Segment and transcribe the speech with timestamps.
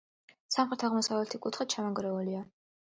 [0.55, 2.47] სამხრეთ-აღმოსავლეთი კუთხე ჩამონგრეულია.